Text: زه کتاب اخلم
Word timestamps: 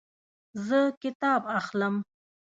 زه 0.65 0.79
کتاب 1.03 1.41
اخلم 1.59 1.95